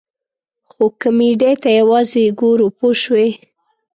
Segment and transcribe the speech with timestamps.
[0.69, 3.29] خو کمیډۍ ته یوازې ګورو پوه شوې!.